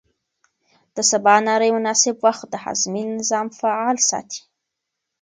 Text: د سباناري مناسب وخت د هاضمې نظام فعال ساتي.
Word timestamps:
د 0.95 0.97
سباناري 1.11 1.69
مناسب 1.77 2.15
وخت 2.25 2.45
د 2.51 2.55
هاضمې 2.63 3.01
نظام 3.17 3.47
فعال 3.59 3.97
ساتي. 4.09 4.41